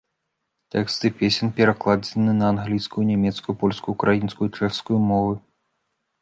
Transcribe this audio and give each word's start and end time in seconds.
Тэксты 0.75 1.11
песень 1.19 1.51
перакладзены 1.59 2.33
на 2.39 2.45
англійскую, 2.55 3.03
нямецкую, 3.11 3.55
польскую, 3.65 3.93
украінскую 3.99 4.49
і 4.49 4.55
чэшскую 4.57 4.97
мовы. 5.13 5.33